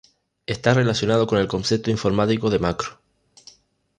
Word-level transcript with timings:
Está 0.47 0.73
relacionado 0.73 1.27
con 1.27 1.37
el 1.37 1.47
concepto 1.47 1.91
informático 1.91 2.49
de 2.49 2.57
macro. 2.57 2.97